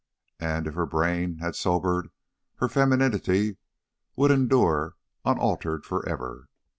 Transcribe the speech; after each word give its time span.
And 0.39 0.65
if 0.65 0.73
her 0.73 0.87
brain 0.87 1.37
had 1.37 1.55
sobered, 1.55 2.09
her 2.55 2.67
femininity 2.67 3.57
would 4.15 4.31
endure 4.31 4.95
unaltered 5.23 5.85
for 5.85 6.03
ever. 6.09 6.49